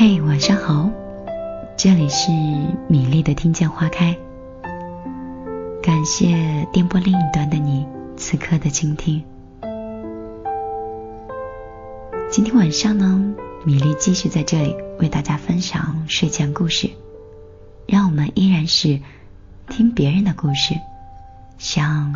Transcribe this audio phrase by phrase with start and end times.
[0.00, 0.88] 嘿，晚上好，
[1.76, 2.30] 这里是
[2.88, 4.16] 米粒的听见花开。
[5.82, 7.84] 感谢电波另一端的你
[8.16, 9.20] 此刻的倾听。
[12.30, 13.34] 今天晚上呢，
[13.64, 16.88] 米粒继续在这里为大家分享睡前故事。
[17.88, 19.00] 让我们依然是
[19.68, 20.74] 听别人的故事，
[21.58, 22.14] 想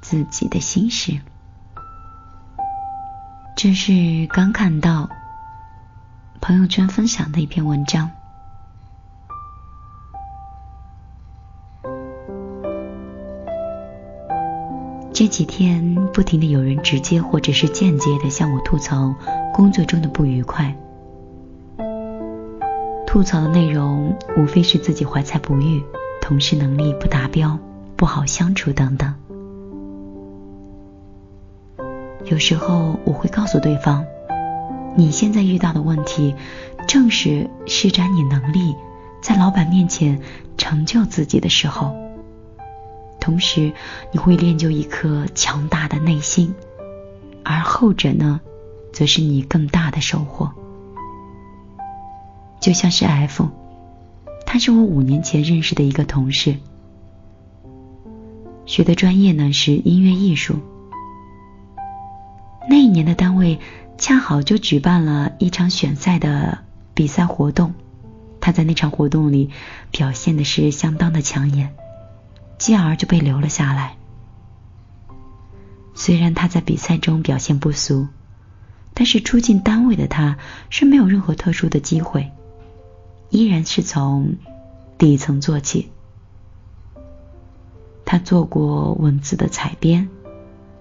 [0.00, 1.20] 自己的心事。
[3.54, 5.10] 这是刚看到
[6.44, 8.10] 朋友圈分享的一篇文章。
[15.12, 19.14] 这几天不停的有人直接或者是间接的向我吐槽
[19.54, 20.76] 工作中的不愉快，
[23.06, 25.80] 吐槽的内容无非是自己怀才不遇、
[26.20, 27.56] 同事能力不达标、
[27.94, 29.14] 不好相处等等。
[32.24, 34.04] 有时候我会告诉对方，
[34.94, 36.34] 你现在遇到的问题，
[36.86, 38.74] 正是施展你能力
[39.22, 40.20] 在老板面前
[40.58, 41.94] 成就自己的时候。
[43.20, 43.72] 同时，
[44.10, 46.54] 你会练就一颗强大的内心，
[47.44, 48.40] 而后者呢，
[48.92, 50.50] 则是你更大的收获。
[52.60, 53.48] 就像是 F，
[54.44, 56.56] 他是我五年前认识的一个同事，
[58.66, 60.56] 学的专业呢是音乐艺术。
[62.68, 63.58] 那一年的单位
[64.02, 66.58] 恰好就举办了一场选赛的
[66.92, 67.72] 比赛活动，
[68.40, 69.50] 他在那场活动里
[69.92, 71.72] 表现的是相当的抢眼。
[72.58, 73.94] 继而就被留了下来。
[75.94, 78.08] 虽然他在比赛中表现不俗，
[78.92, 80.36] 但是初进单位的他
[80.68, 82.32] 是没有任何特殊的机会，
[83.30, 84.34] 依然是从
[84.98, 85.92] 底层做起。
[88.04, 90.08] 他做过文字的采编、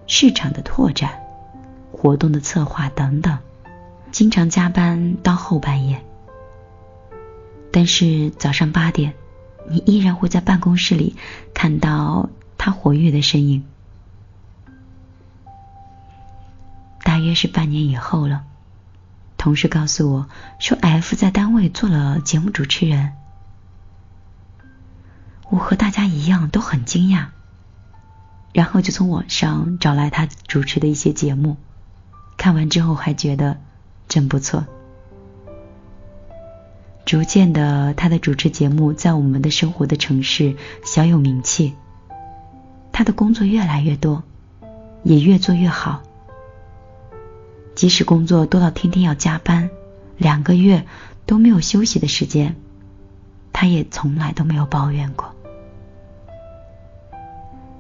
[0.08, 1.22] 市场的拓展、
[2.02, 3.38] 活动的策划等等，
[4.12, 6.04] 经常加班到后半夜。
[7.72, 9.14] 但是早上八点。
[9.70, 11.16] 你依然会在办公室里
[11.54, 13.64] 看到他活跃的身影。
[17.04, 18.44] 大约是半年以后了，
[19.38, 20.28] 同事告诉我
[20.60, 23.14] 说，F 在单位做了节目主持人。
[25.52, 27.28] 我和大家一样都很惊讶，
[28.52, 31.58] 然后就从网上找来他主持的一些节目，
[32.42, 33.60] 看完之后还觉得
[34.08, 34.66] 真不错。
[37.06, 41.76] 逐渐的，他的主持节目在我们的生活的城市小有名气。
[42.92, 44.24] 他的工作越来越多，
[45.04, 46.02] 也越做越好。
[47.76, 49.70] 即使工作多到天天要加班，
[50.18, 50.84] 两个月
[51.28, 52.56] 都没有休息的时间，
[53.54, 55.32] 他也从来都没有抱怨过。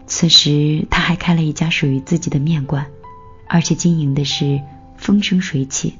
[0.05, 2.85] 此时，他还开了一家属于自己的面馆，
[3.53, 4.61] 而且经营的是
[4.95, 5.99] 风生水起。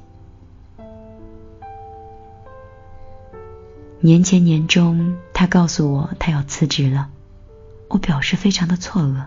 [4.00, 7.10] 年前年中，他告诉我他要辞职了，
[7.90, 9.26] 我表示非常的错愕。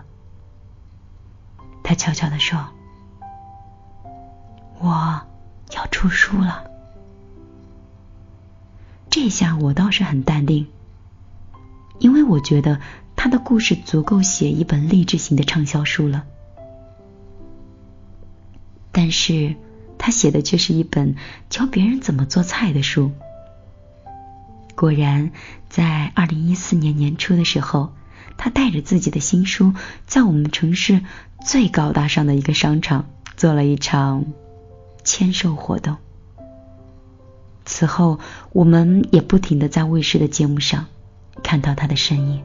[1.83, 2.67] 他悄悄的说
[4.81, 5.21] ：“我
[5.75, 6.71] 要出书了。”
[9.11, 10.65] 这下我倒是很淡定，
[11.99, 12.81] 因为我觉得
[13.15, 16.25] 他的故事足够写一本励志型的畅销书了。
[18.97, 19.55] 但是
[19.97, 21.17] 他写的却是一本
[21.49, 23.11] 教别人怎么做菜的书。
[24.73, 25.31] 果然，
[25.67, 27.91] 在二零一四年年初的时候，
[28.37, 29.73] 他带着自己的新书，
[30.07, 31.01] 在我们城市
[31.45, 34.27] 最高大上的一个商场做了一场
[35.03, 35.97] 签售活动。
[37.65, 38.19] 此后，
[38.53, 40.85] 我们也不停的在卫视的节目上
[41.43, 42.41] 看到他的身影。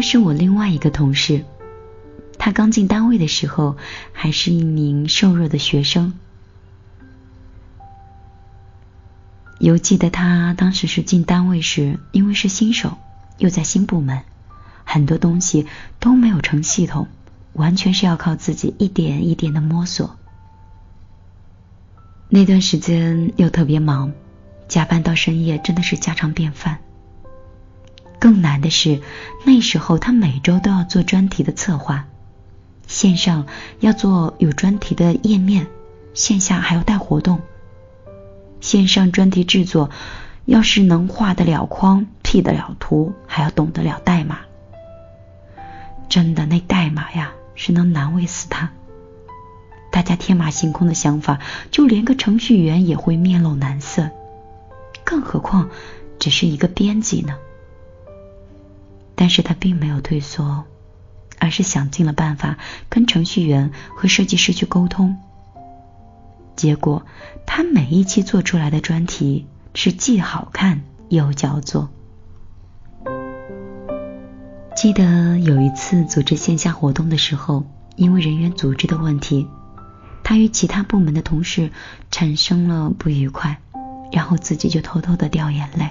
[0.00, 1.44] 是我另外一个同事。
[2.38, 3.76] 他刚进单位的时候，
[4.12, 6.14] 还是一名瘦弱的学生。
[9.58, 12.96] 犹记得他当时是进单位时，因为是新手，
[13.38, 14.22] 又在新部门，
[14.84, 15.66] 很多东西
[15.98, 17.08] 都没有成系统，
[17.54, 20.16] 完全是要靠自己一点一点的摸索。
[22.28, 24.12] 那段时间又特别忙，
[24.68, 26.78] 加班到深夜真的是家常便饭。
[28.18, 29.00] 更难的是，
[29.44, 32.06] 那时候他每周都要做专题的策划。
[32.86, 33.46] 线上
[33.80, 35.66] 要做有专题的页面，
[36.14, 37.40] 线下还要带活动。
[38.60, 39.90] 线上专题制作，
[40.46, 44.40] 要是能画得了框、P 得了图，还要懂得了代码。
[46.08, 48.70] 真的，那代码呀，是能难为死他。
[49.92, 51.38] 大家天马行空的想法，
[51.70, 54.10] 就连个程序员也会面露难色，
[55.04, 55.68] 更何况
[56.18, 57.36] 只是一个编辑呢？
[59.18, 60.64] 但是他并没有退缩。
[61.40, 65.16] 而是想尽了办法跟程序员和设计师去沟通。
[66.56, 67.06] 结果，
[67.46, 71.90] 他每一期做出来的专题是既好看又焦作。
[74.74, 77.64] 记得有一次组织线下活动的时候，
[77.94, 79.46] 因为人员组织的问题，
[80.24, 81.70] 他与其他部门的同事
[82.10, 83.60] 产生了不愉快，
[84.10, 85.90] 然后自己就偷偷的掉眼泪。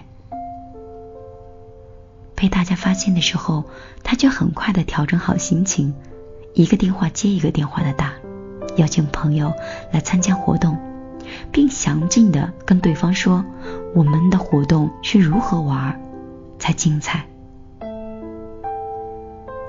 [2.39, 3.63] 被大家发现的时候，
[4.03, 5.91] 他却很快的调整好心情，
[6.53, 8.13] 一个电话接一个电话的打。
[8.75, 9.51] 邀请朋友
[9.91, 10.77] 来参加活动，
[11.51, 13.43] 并详尽的跟对方说
[13.95, 15.99] 我们的活动是如何玩
[16.59, 17.25] 才精彩。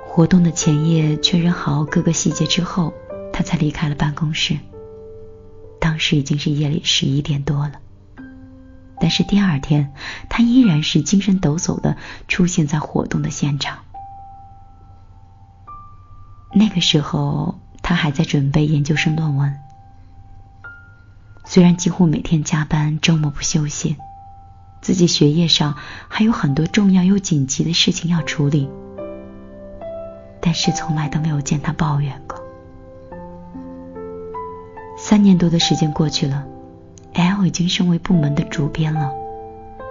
[0.06, 2.92] 活动的前夜确认好各个细节之后，
[3.32, 4.58] 他才离开了办公室。
[5.80, 7.72] 当时已经是夜里十一点多了，
[9.00, 9.92] 但是第二天
[10.28, 11.96] 他依然是精神抖擞的
[12.28, 13.78] 出现在活动的现场。
[16.54, 17.58] 那个时候。
[17.80, 19.54] 他还在准备研究生论文，
[21.46, 23.96] 虽然几乎每天加班，周末不休息，
[24.82, 25.74] 自己学业上
[26.06, 28.68] 还有很多重要又紧急的事情要处理，
[30.42, 32.38] 但是从来都没有见他抱怨过。
[34.98, 36.44] 三年多的时间过去了
[37.14, 39.12] ，L 已经升为部门的主编了，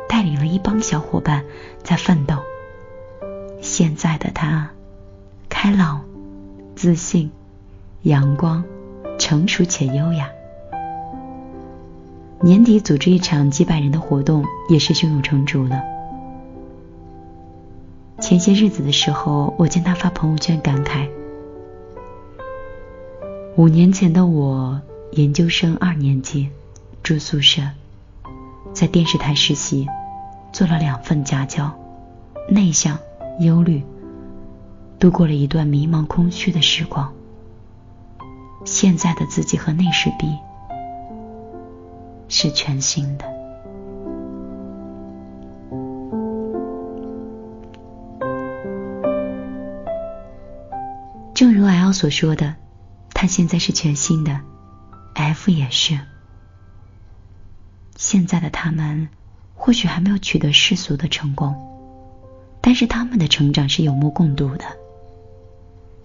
[0.07, 1.43] 带领了一帮小伙伴
[1.83, 2.35] 在奋斗。
[3.61, 4.69] 现在的他，
[5.49, 6.01] 开朗、
[6.75, 7.31] 自信。
[8.03, 8.63] 阳光，
[9.17, 10.29] 成熟且优雅。
[12.39, 15.81] 年底组织一场几百人的活动，也是胸有成竹了。
[18.21, 21.09] 前些日子的时候，我见他发朋友圈感慨：
[23.57, 24.79] 五年前的我，
[25.11, 26.49] 研究生二年级，
[27.07, 27.62] 住宿舍，
[28.74, 29.88] 在电视台实习，
[30.51, 31.74] 做了两份家教，
[32.50, 33.00] 内向、
[33.39, 33.81] 忧虑，
[35.00, 37.09] 度过了一段迷茫空虚的时光。
[38.65, 40.38] 现在的自己和那时比，
[42.27, 43.24] 是全新的。
[51.33, 52.56] 正如 L 所说的，
[53.13, 54.42] 他现在是全新的
[55.13, 55.98] ，F 也是。
[58.09, 59.09] 现在的他们
[59.54, 61.54] 或许还没有取得世俗的成功，
[62.62, 64.63] 但是他们的成长是有目共睹的，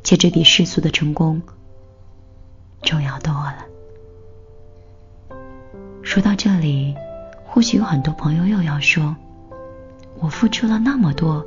[0.03, 1.41] 且这比世俗的成功。
[2.83, 3.65] 重要多了。
[6.03, 6.97] 说到这里，
[7.47, 9.15] 或许有很多朋友又要说
[10.19, 11.47] ：“我付出了那么多，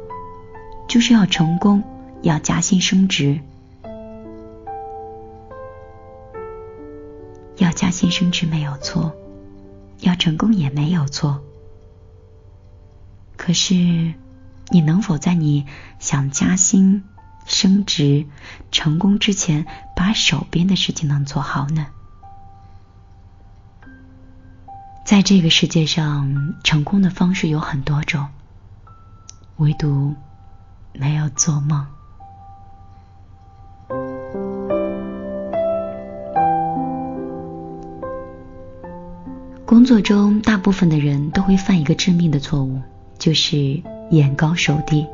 [0.87, 1.83] 就是要成功，
[2.21, 3.41] 要加薪升职，
[7.57, 9.13] 要加薪升职没有错，
[9.99, 11.43] 要成功也没有错。
[13.37, 13.75] 可是，
[14.69, 15.65] 你能否在你
[15.99, 17.03] 想加薪？”
[17.47, 18.25] 升职
[18.71, 21.85] 成功之前，把手边的事情能做好呢？
[25.05, 28.29] 在这个世界上，成功的方式有很多种，
[29.57, 30.15] 唯独
[30.93, 31.85] 没有做梦。
[39.75, 42.79] 工作中，大部分的人都会犯一个致命的错误，
[43.19, 45.05] 就是眼高手低。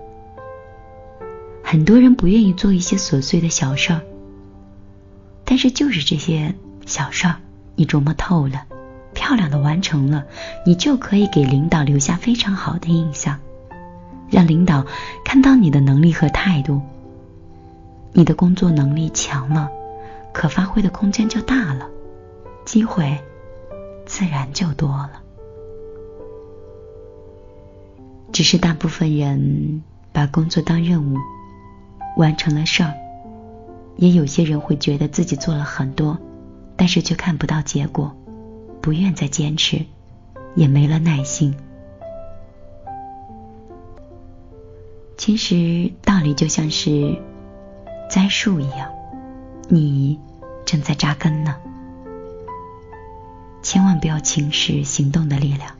[1.63, 4.01] 很多人不愿意做一些琐碎的小事儿，
[5.45, 6.53] 但是就是这些
[6.85, 7.37] 小事儿，
[7.75, 8.65] 你琢磨透了，
[9.15, 10.25] 漂亮的完成了，
[10.63, 13.39] 你就可以给领导留下非常好的印象，
[14.29, 14.85] 让领导
[15.25, 16.79] 看到你的能力和态度。
[18.13, 19.71] 你的工作能力强了，
[20.31, 21.87] 可发挥的空间就大了，
[22.63, 23.17] 机会
[24.11, 25.21] 自然就多了。
[28.33, 31.17] 只是大部分人把工作当任务。
[32.17, 32.93] 完成了事儿，
[33.95, 36.17] 也有些人会觉得自己做了很多，
[36.75, 38.13] 但是却看不到结果，
[38.81, 39.85] 不愿再坚持，
[40.55, 41.55] 也没了耐心。
[45.15, 47.17] 其实道理就像是
[48.09, 48.91] 栽树一样，
[49.69, 50.19] 你
[50.65, 51.55] 正在扎根呢，
[53.61, 55.75] 千万不要轻视行动的力量，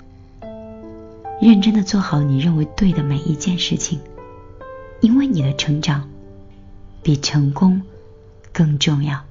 [1.42, 4.00] 认真的做好你认为对的每一件事情，
[5.02, 6.08] 因为你的成长。
[7.04, 7.82] 比成功
[8.54, 9.24] 更重要。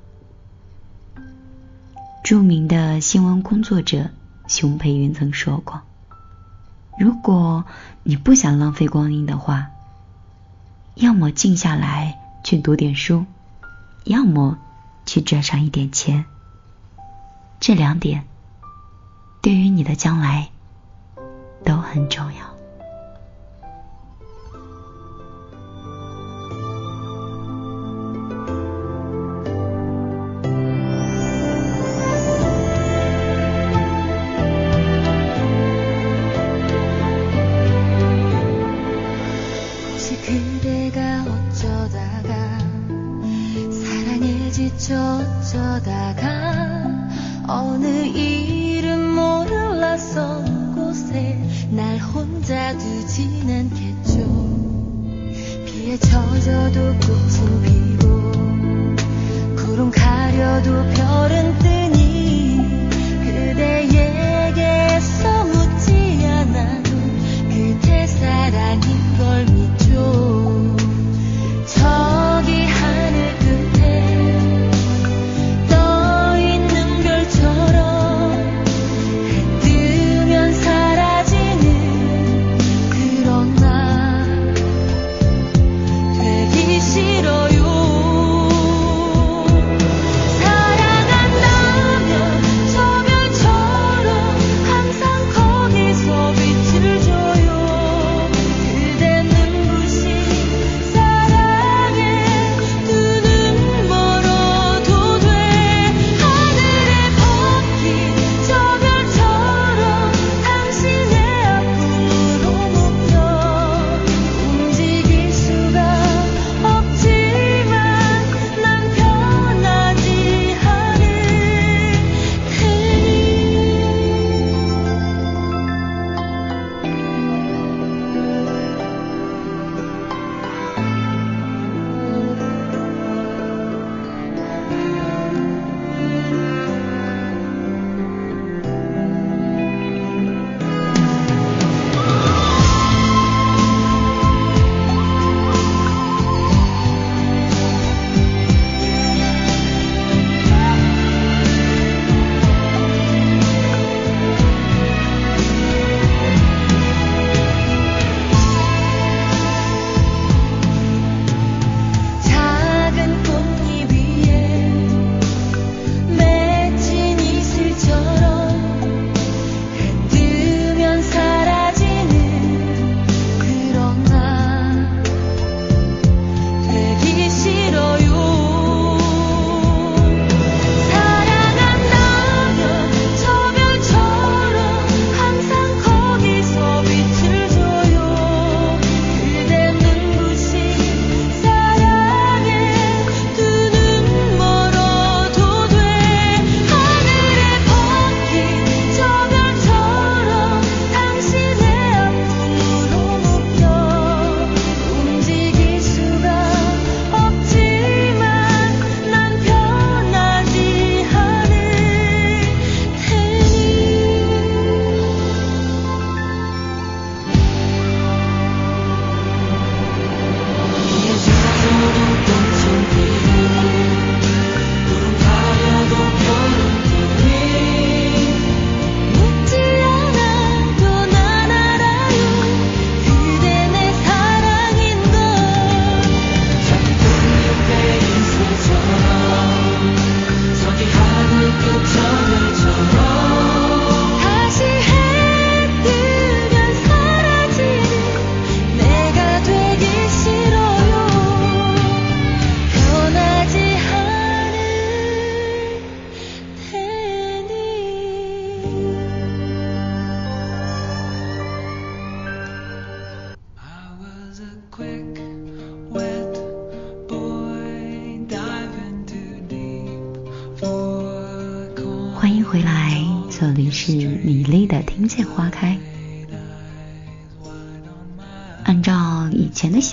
[2.25, 4.11] 著名的新闻工作者
[4.49, 5.80] 熊培云曾说过
[6.99, 7.64] ：“如果
[8.02, 9.71] 你不想浪费光阴的话，
[10.97, 13.25] 要么静下来去读点书，
[14.02, 14.59] 要么
[15.07, 16.25] 去赚上一点钱。
[17.61, 18.25] 这两点
[19.41, 20.49] 对于你的将来
[21.65, 22.51] 都很重要。”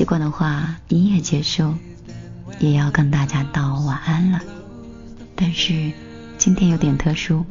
[0.07, 1.73] 过的话，音乐结束
[2.59, 4.39] 也要跟大家道晚安了。
[5.35, 5.91] 但是
[6.37, 7.45] 今天有点特殊，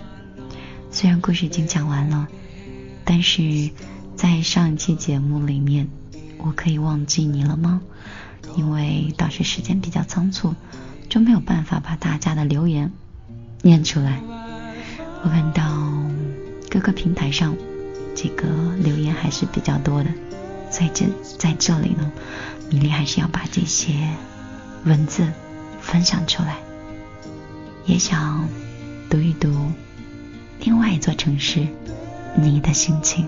[0.90, 2.26] 虽然故事已经讲完了，
[3.04, 3.70] 但是
[4.16, 5.86] 在上一期节目里面，
[6.38, 7.82] 我可以忘记你了吗？
[8.56, 10.54] 因为当时时间比较仓促，
[11.10, 12.90] 就没有办法把大家的留言
[13.60, 14.22] 念出来。
[15.22, 15.62] 我看到
[16.70, 17.54] 各个平台上
[18.14, 18.46] 这个
[18.76, 20.10] 留言还是比较多的。
[20.78, 21.06] 在这
[21.38, 22.12] 在这里呢，
[22.68, 23.94] 米粒还是要把这些
[24.84, 25.26] 文字
[25.80, 26.58] 分享出来，
[27.86, 28.46] 也想
[29.08, 29.72] 读一读
[30.60, 31.66] 另外一座城市
[32.36, 33.26] 你的心情。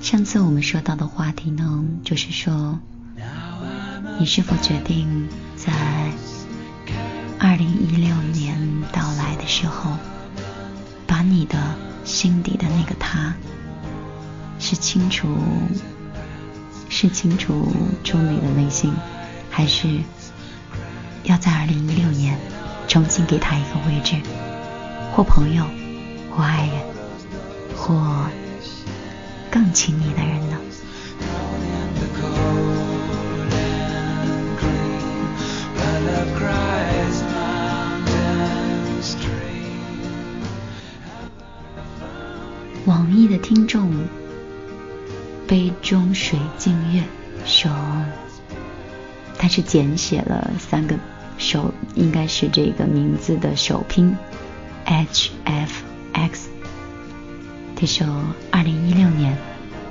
[0.00, 2.78] 上次我们说到的话题呢，就是说，
[4.18, 5.72] 你是否决定在
[7.38, 9.90] 二零一六年到来的时候，
[11.06, 11.58] 把你的
[12.04, 13.34] 心底的那个他，
[14.58, 15.36] 是清除，
[16.88, 18.94] 是清除出你的内心，
[19.50, 19.88] 还是
[21.24, 22.38] 要在二零一六年
[22.86, 24.16] 重新给他一个位置，
[25.12, 25.66] 或朋友，
[26.30, 26.76] 或爱人，
[27.76, 28.26] 或。
[29.50, 30.43] 更亲密的人
[43.44, 43.92] 听众
[45.46, 47.04] 杯中水镜月
[47.44, 47.70] 说，
[49.38, 50.98] 他是简写了三个
[51.36, 54.16] 首，应该是这个名字的首拼
[54.86, 55.84] H F
[56.14, 56.48] X。
[57.76, 58.06] 他说
[58.50, 59.36] ：“二零一六年，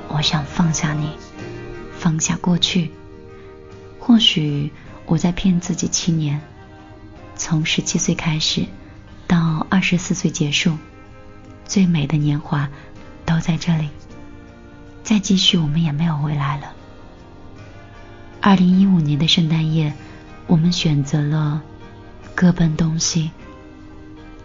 [0.07, 1.11] 我想放下你，
[1.99, 2.89] 放下过去。
[3.99, 4.71] 或许
[5.05, 6.41] 我在骗自己七年，
[7.35, 8.65] 从十七岁开始
[9.27, 10.75] 到二十四岁结束，
[11.67, 12.67] 最美的年华
[13.25, 13.89] 都在这里。
[15.03, 16.73] 再继续，我们也没有未来了。
[18.41, 19.93] 二零一五年的圣诞夜，
[20.47, 21.61] 我们选择了
[22.35, 23.31] 各奔东西。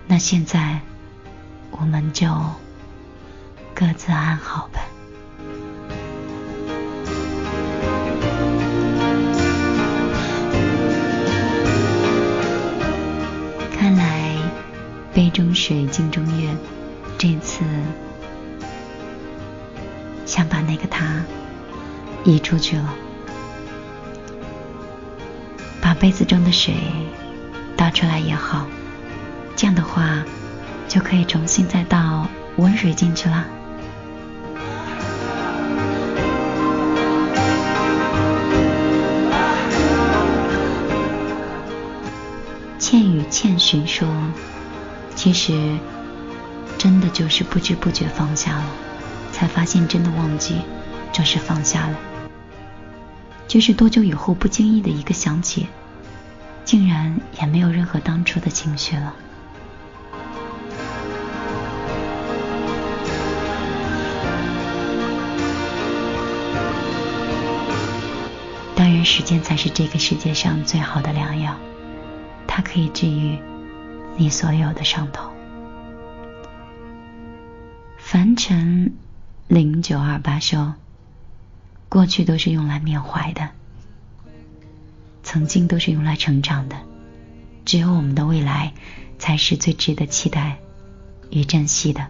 [0.06, 0.80] 那现在，
[1.70, 2.26] 我们就……”
[3.74, 4.80] 各自安好吧。
[13.78, 14.36] 看来
[15.14, 16.52] 杯中水镜中月，
[17.16, 17.62] 这次
[20.38, 21.24] 想把那个他
[22.22, 22.94] 移出去了，
[25.80, 26.76] 把杯子中的水
[27.76, 28.68] 倒出来也好，
[29.56, 30.22] 这样的话
[30.86, 33.48] 就可以重新再倒温水进去了。
[43.28, 44.08] 倩寻说
[45.14, 45.76] ：“其实，
[46.78, 48.64] 真的就是不知不觉放下了，
[49.38, 50.62] 才发现真的忘记
[51.12, 51.96] 就是放下了。
[53.46, 55.68] 就是多久以后不经意的一个想起，
[56.64, 59.14] 竟然也没有任何当初的情绪了。
[68.74, 71.56] 当然，时间才是这个世界上最好的良药。”
[72.48, 73.38] 它可以治愈
[74.16, 75.32] 你所有的伤痛。
[77.98, 78.92] 凡尘
[79.48, 80.74] 零九二八说，
[81.88, 83.48] 过去都是用来缅怀的，
[85.22, 86.76] 曾经都是用来成长的，
[87.64, 88.74] 只有我们的未来
[89.18, 90.58] 才是最值得期待
[91.30, 92.06] 与珍惜的。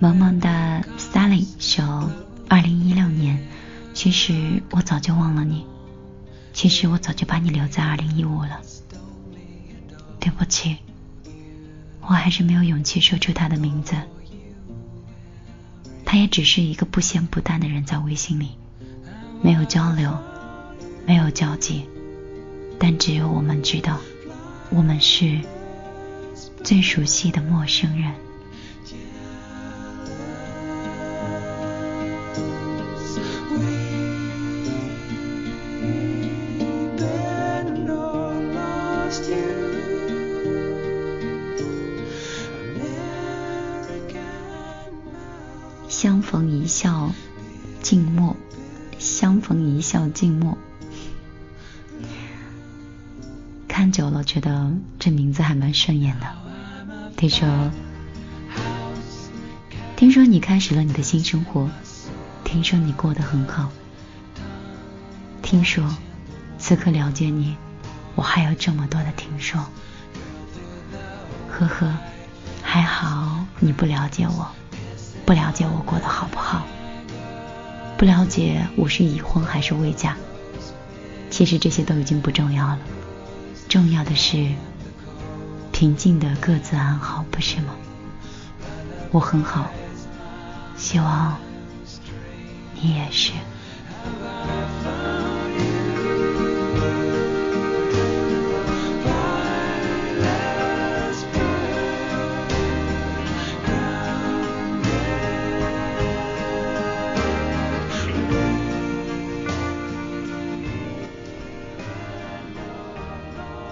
[0.00, 2.10] 萌萌的 Sally 说
[2.48, 3.46] ：“二零一六年，
[3.94, 5.66] 其实我早就忘了你，
[6.60, 8.60] 其实我早就把你留在二零一五了。
[10.20, 10.76] 对不起，
[12.02, 13.94] 我还是没有勇气说出他的名字。
[16.04, 18.50] 他也只是一个不咸不淡的人，在微信里
[19.40, 20.14] 没有交流，
[21.06, 21.88] 没有交集，
[22.78, 23.98] 但只有我们知道，
[24.68, 25.40] 我们是
[26.62, 28.12] 最熟悉的陌生人。”
[49.90, 50.56] 小，静默。
[53.66, 56.26] 看久了，觉得这名字还蛮顺眼的。
[57.16, 57.48] 听说
[59.98, 61.68] ：“听说你开始了你的新生活，
[62.44, 63.72] 听说你过得很好，
[65.42, 65.84] 听说
[66.56, 67.56] 此刻了解你，
[68.14, 69.60] 我还有这么多的听说。
[71.50, 71.92] 呵呵，
[72.62, 74.48] 还好你不了解我，
[75.26, 76.39] 不了解我过得好不好，
[78.00, 80.16] 不了解我是已婚还是未嫁。
[81.28, 82.78] 其实这些都已经不重要了。”
[83.68, 84.48] 重要的是
[85.70, 87.74] 平静的各自安好，不是吗？
[89.10, 89.70] 我很好，
[90.78, 91.36] 希望
[92.80, 93.32] 你也是。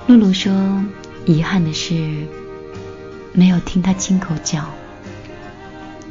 [0.08, 0.82] 露露说
[1.26, 2.26] ：“遗憾的是，
[3.34, 4.70] 没有听他亲口讲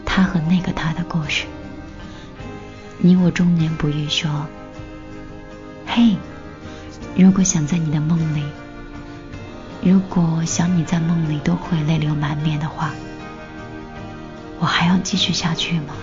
[0.06, 1.48] 他和那个他的故事。
[3.00, 4.46] 你我中年不遇说，
[5.88, 6.16] 嘿，
[7.16, 8.44] 如果想在你的梦里，
[9.82, 12.94] 如果想你在梦里都会泪流满面的话，
[14.60, 15.96] 我还要继续下去吗？”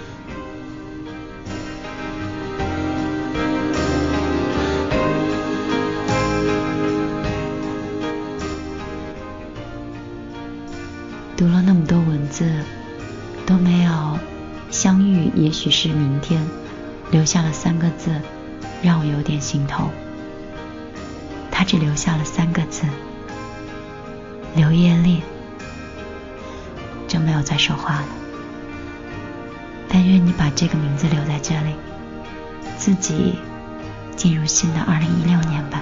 [15.64, 16.44] 许是明天，
[17.10, 18.20] 留下了三个字，
[18.82, 19.90] 让我有点心痛。
[21.50, 22.82] 他只留下了三个字：
[24.54, 25.22] 刘叶丽，
[27.08, 28.08] 就没有再说话了。
[29.88, 31.74] 但愿你把这个名字留在这里，
[32.76, 33.38] 自己
[34.16, 35.80] 进入新的二零一六年吧，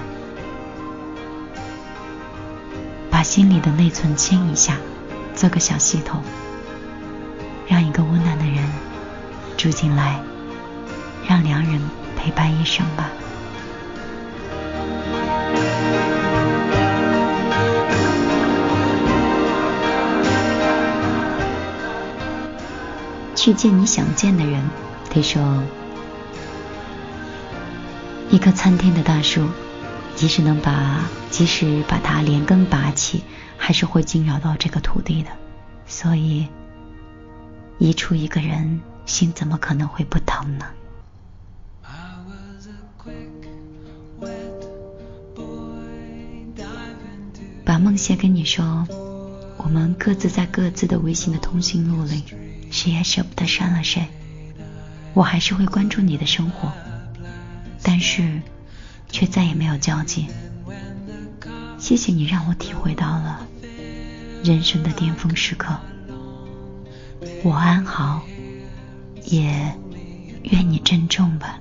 [3.09, 4.77] 把心里的内存清一下。
[5.35, 6.21] 做个小系统，
[7.67, 8.32] 让一个温暖
[9.63, 10.19] 住进来，
[11.25, 11.79] 让良人
[12.17, 13.09] 陪伴一生吧。
[23.33, 24.61] 去见你想见的人，
[25.09, 25.41] 他说
[28.29, 29.47] ：“一棵参天的大树，
[30.13, 30.99] 即使能把，
[31.29, 33.23] 即使把它连根拔起。”
[33.55, 35.29] 还是会惊扰到这个土地的，
[35.87, 36.49] 所以
[37.77, 40.65] 移出一个人，心怎么可能会不疼呢？
[47.65, 48.85] 把梦写给你说，
[49.57, 52.23] 我们各自在各自的微信的通讯录里，
[52.71, 54.07] 谁也舍不得删了谁。
[55.13, 56.71] 我还是会关注你的生活，
[57.81, 58.41] 但是
[59.09, 60.27] 却再也没有交集。
[61.77, 63.47] 谢谢你让我体会到了。
[64.43, 65.77] 人生的巅峰时刻，
[67.43, 68.23] 我安好，
[69.25, 69.73] 也
[70.43, 71.59] 愿你珍重吧。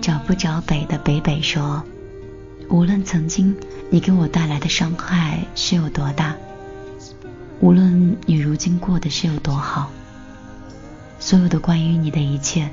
[0.00, 1.84] 找不着北的北北说，
[2.70, 3.54] 无论曾经
[3.90, 6.34] 你给我带来的伤害是有多大，
[7.60, 9.90] 无论你如今过得是有多好，
[11.18, 12.70] 所有的关于你的一切。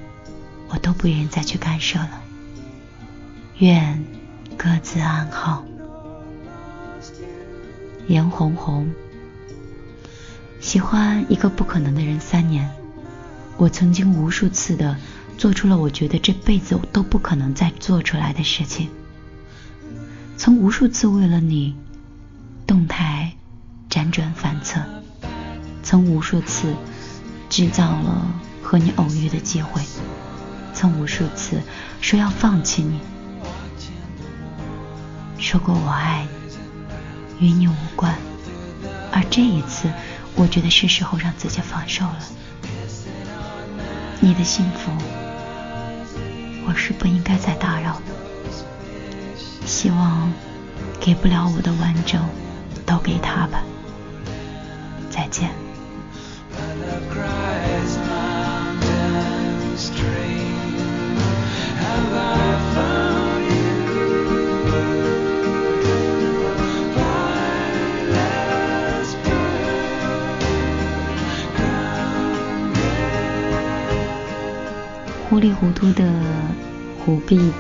[0.67, 2.21] 我都不愿意再去干涉了，
[3.59, 4.03] 愿
[4.57, 5.63] 各自安好。
[8.07, 8.93] 颜红红，
[10.59, 12.69] 喜欢一个不可能的人三年，
[13.57, 14.95] 我曾经无数次的
[15.37, 18.89] 做出了我觉得这辈子都不可能再做出来的事情，
[20.37, 21.75] 曾无数次为了你
[22.67, 23.33] 动态
[23.89, 24.81] 辗转反侧，
[25.81, 26.75] 曾无数次
[27.49, 28.27] 制造了
[28.61, 29.81] 和你偶遇的机会。
[30.73, 31.61] 曾无数次
[32.01, 32.99] 说要放弃你，
[35.39, 36.34] 说过我爱你，
[37.39, 38.15] 与你无关。
[39.11, 39.89] 而这一次，
[40.35, 42.19] 我觉得是时候让自己放手了。
[44.19, 44.91] 你的幸福，
[46.67, 48.01] 我是不应该再打扰。
[49.65, 50.31] 希望
[50.99, 52.23] 给不了我的完整，
[52.85, 53.63] 都给他吧。
[55.09, 55.64] 再见。
[75.55, 76.07] 糊涂的
[76.99, 77.51] 虎臂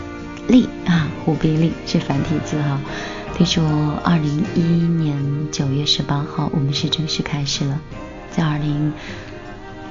[0.47, 2.79] 力啊，虎臂力是繁体字哈。
[3.35, 3.63] 听说，
[4.03, 5.17] 二零一一年
[5.51, 7.79] 九月十八号，我们是正式开始了，
[8.31, 8.93] 在二零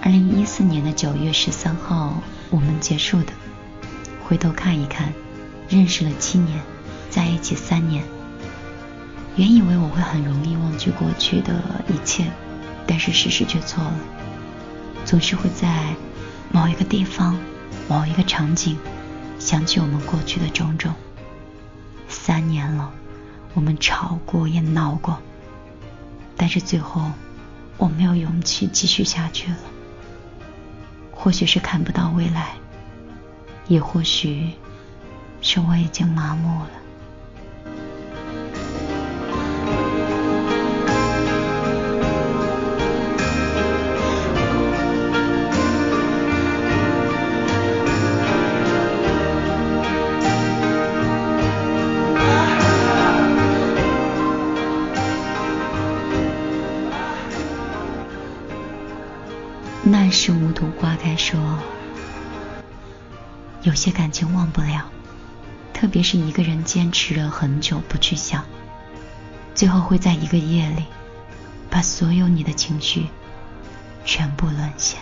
[0.03, 3.33] 二零一四年的九月十三号我们结束的。
[4.23, 5.13] 回头看一看，
[5.69, 6.61] 认识了七年，
[7.11, 8.05] 在一起三年。
[9.37, 12.25] 原以为我会很容易忘记过去的一切，
[12.87, 13.95] 但是事实却错了。
[15.05, 15.95] 总是会在
[16.51, 17.37] 某一个地方、
[17.89, 18.77] 某一个场景，
[19.39, 20.93] 想起我们过去的种种。
[22.09, 22.91] 三年了，
[23.53, 25.19] 我们吵过也闹过，
[26.37, 27.11] 但是最后
[27.77, 29.59] 我没有勇气继续下去了。
[31.11, 32.55] 或许是看不到未来，
[33.69, 34.51] 也或许
[35.41, 36.71] 是我已经麻木了。
[63.85, 64.91] 些感情忘不了，
[65.75, 68.43] 特别是一个人坚持了很久不去想，
[69.55, 70.85] 最后会在一个夜里，
[71.69, 73.09] 把所有你的情绪
[74.07, 75.01] 全部沦陷。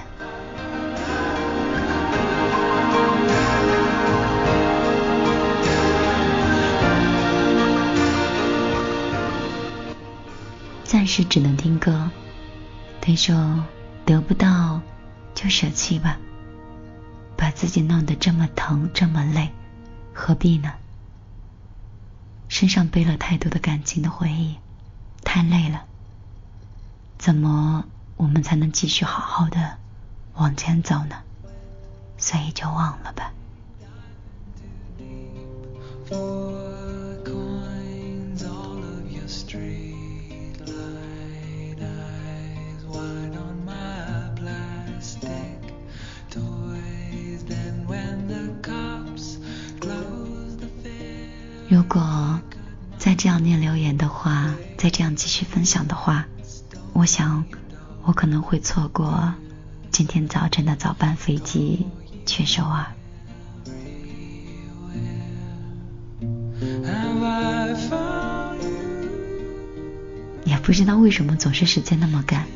[10.83, 12.11] 暂时只能听歌，
[13.01, 13.62] 他说。
[14.05, 14.81] 得不到
[15.33, 16.18] 就舍弃吧，
[17.62, 19.48] 自己弄得这么疼这么累，
[20.12, 20.72] 何必呢？
[22.48, 24.57] 身上背了太多的感情的回忆，
[25.22, 25.85] 太累了。
[27.18, 27.85] 怎么
[28.16, 29.79] 我们才能继续好好的
[30.35, 31.22] 往前走呢？
[32.18, 33.33] 所以就忘了吧。
[51.95, 52.41] 如果
[52.97, 56.25] 再这样念留言的话，再这样继续分享的话，
[56.95, 57.45] 我想
[58.05, 59.35] 我可能会错过
[59.91, 61.87] 今天早晨的早班飞机
[62.25, 62.87] 去首尔。
[70.47, 72.47] 也不知道为什么总是时间那么赶，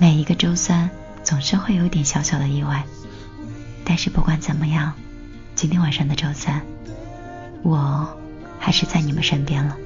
[0.00, 0.90] 每一个周三
[1.22, 2.84] 总是会有点小小的意外，
[3.84, 4.92] 但是不管怎么样，
[5.54, 6.60] 今天晚上的周三。
[7.62, 8.18] 我
[8.64, 9.76] 还是在你们身边了，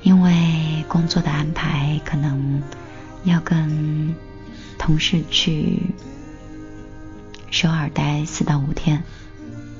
[0.00, 2.62] 因为工作的安排可能
[3.24, 4.14] 要跟
[4.78, 5.82] 同事去
[7.50, 9.02] 首尔待四到五天，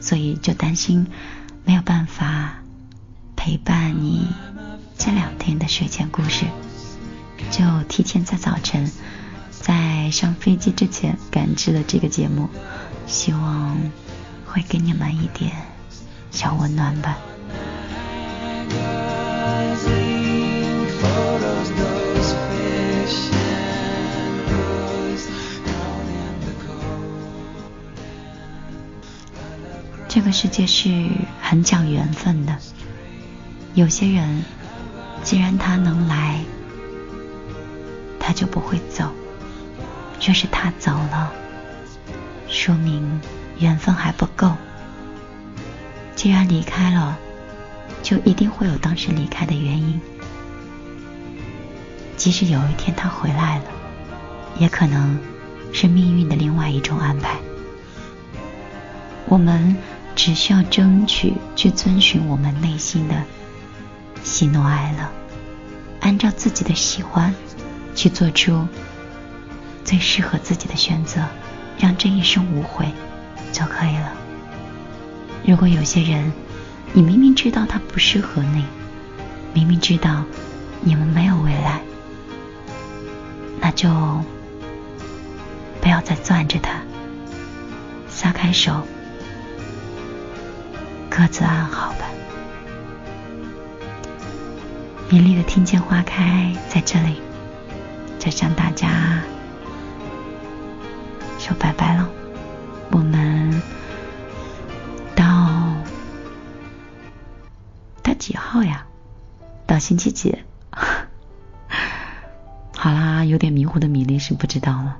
[0.02, 1.06] 所以就担心
[1.64, 2.58] 没有办法
[3.34, 4.28] 陪伴你
[4.98, 6.44] 这两天的睡前故事，
[7.50, 8.92] 就提前在早晨
[9.50, 12.50] 在上飞机之前赶制了这个节目，
[13.06, 13.78] 希望。
[14.46, 15.50] 会给你们一点
[16.34, 17.16] 小温暖吧。
[30.08, 31.08] 这个世界是
[31.40, 32.56] 很讲缘分的，
[33.74, 34.42] 有些人
[35.22, 36.40] 既然他能来，
[38.18, 39.06] 他就不会走；
[40.20, 41.32] 若是他走了，
[42.48, 43.20] 说明。
[43.60, 44.50] 缘分还不够，
[46.24, 47.18] 既然离开了，
[48.02, 50.00] 就一定会有当时离开的原因。
[52.16, 53.64] 即使有一天他回来了，
[54.58, 55.20] 也可能
[55.70, 57.36] 是命运的另外一种安排。
[59.26, 59.76] 我们
[60.16, 63.22] 只需要争取去遵循我们内心的
[64.22, 65.06] 喜怒哀乐，
[66.00, 67.34] 按照自己的喜欢
[67.94, 68.66] 去做出
[69.84, 71.20] 最适合自己的选择，
[71.78, 72.86] 让这一生无悔。
[73.52, 74.23] 就可以了。
[75.46, 76.32] 如果有些人，
[76.92, 78.64] 你明明知道他不适合你，
[79.52, 80.24] 明明知道
[80.80, 81.82] 你们没有未来，
[83.60, 83.90] 那就
[85.82, 86.80] 不要再攥着他，
[88.08, 88.86] 撒开手，
[91.10, 92.06] 各自安好吧。
[95.10, 97.20] 美丽的听见花开在这里，
[98.18, 99.20] 就向大家
[101.38, 102.08] 说拜拜了。
[102.90, 103.62] 我们
[108.54, 108.86] 号呀？
[109.66, 110.38] 到星期几？
[112.70, 114.98] 好啦，有点迷糊的米粒是不知道了。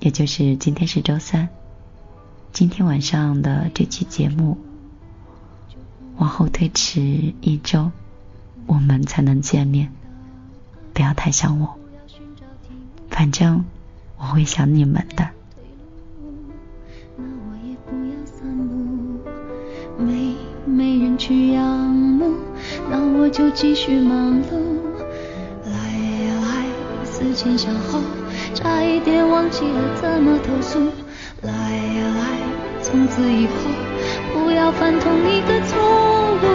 [0.00, 1.48] 也就是今天是周三，
[2.52, 4.58] 今天晚上的这期节目
[6.16, 7.00] 往后推迟
[7.40, 7.92] 一周，
[8.66, 9.92] 我们才能见面。
[10.92, 11.78] 不要太想我。
[13.08, 13.64] 反正
[14.18, 15.30] 我会想你们的。
[19.96, 20.34] 没
[20.66, 22.34] 没人去仰慕，
[22.94, 24.54] 那我就继续忙碌。
[25.66, 25.74] 来
[26.22, 26.62] 呀来，
[27.02, 27.98] 思前想后，
[28.54, 30.78] 差一点忘记了怎么投诉。
[31.42, 32.38] 来呀来，
[32.80, 33.52] 从此以后
[34.32, 35.74] 不要犯同一个错
[36.38, 36.46] 误。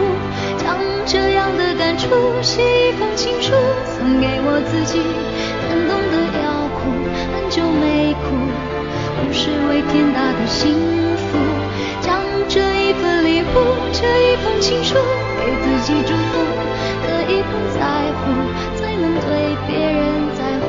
[0.56, 2.08] 将这样的感触
[2.41, 3.52] 写一封情书，
[3.99, 5.04] 送给我自己。
[5.67, 6.88] 感动的要哭，
[7.36, 8.32] 很久没哭，
[9.19, 10.71] 不是为天大的幸
[11.19, 11.36] 福。
[11.99, 13.68] 将这一份礼物，
[14.01, 16.31] 这一封情书，给自己祝福。
[17.03, 17.79] 可以不在
[18.13, 18.21] 乎，
[18.77, 19.27] 才能对
[19.67, 19.99] 别人
[20.38, 20.65] 在乎。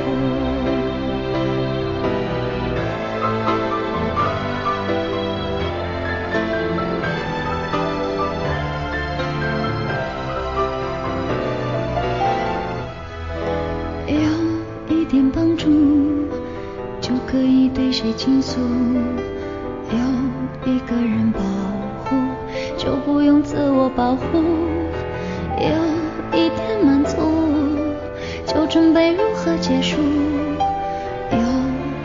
[14.09, 14.17] 有
[14.97, 15.69] 一点帮助，
[17.01, 18.61] 就可以对谁倾诉？
[19.93, 19.99] 有
[20.73, 21.30] 一个人，
[24.01, 24.25] 保护。
[25.59, 25.69] 有
[26.33, 27.19] 一点满足，
[28.47, 29.99] 就准备如何结束。
[31.31, 31.39] 有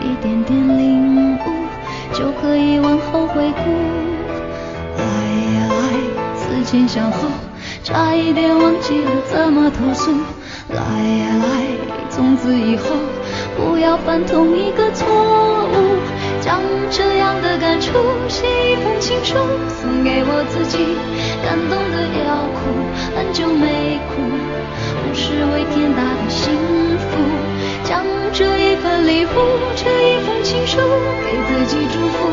[0.01, 1.39] 一点点领悟，
[2.12, 3.62] 就可以往后回顾。
[4.97, 5.03] 来
[5.55, 5.84] 呀来，
[6.36, 7.29] 思前想后，
[7.81, 10.12] 差一点忘记了怎么投诉。
[10.71, 11.45] 来呀来，
[12.10, 12.89] 从此以后。
[13.55, 15.08] 不要犯同一个错
[15.71, 15.74] 误，
[16.45, 17.91] 将这样的感触
[18.29, 19.34] 写一封情书，
[19.81, 20.77] 送给我自己。
[21.41, 22.69] 感动的要哭，
[23.17, 24.21] 很久没哭，
[25.01, 26.53] 不是为天大的幸
[27.01, 27.17] 福。
[27.84, 29.34] 将这一份礼物，
[29.75, 30.77] 这一封情书，
[31.25, 32.29] 给自己祝福。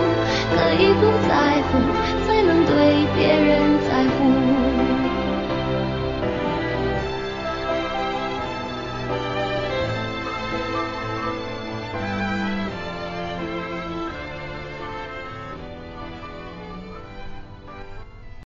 [0.53, 1.81] 可以不在乎，
[2.29, 4.29] 才能对别人在乎